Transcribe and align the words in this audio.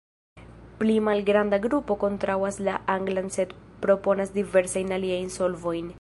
Pli 0.79 0.95
malgranda 1.07 1.59
grupo 1.65 1.97
kontraŭas 2.05 2.59
la 2.69 2.79
anglan 2.95 3.29
sed 3.39 3.55
proponas 3.85 4.37
diversajn 4.39 4.99
aliajn 4.99 5.33
solvojn. 5.41 5.89